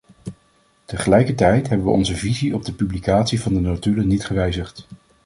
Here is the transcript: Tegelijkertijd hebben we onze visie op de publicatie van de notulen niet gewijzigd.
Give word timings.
Tegelijkertijd 0.85 1.69
hebben 1.69 1.87
we 1.87 1.93
onze 1.93 2.15
visie 2.15 2.53
op 2.55 2.65
de 2.65 2.73
publicatie 2.73 3.41
van 3.41 3.53
de 3.53 3.59
notulen 3.59 4.07
niet 4.07 4.25
gewijzigd. 4.25 4.87